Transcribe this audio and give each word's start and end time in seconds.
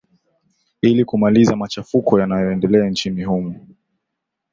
ili 0.81 1.05
kumaliza 1.05 1.55
machafuko 1.55 2.19
yanayo 2.19 2.51
endelea 2.51 2.89
nchini 2.89 3.23
humo 3.23 3.67